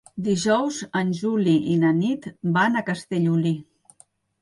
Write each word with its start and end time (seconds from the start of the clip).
Dijous 0.27 0.79
en 1.01 1.11
Juli 1.19 1.55
i 1.75 1.77
na 1.85 1.93
Nit 2.01 2.29
van 2.59 2.83
a 2.83 2.87
Castellolí. 2.91 3.57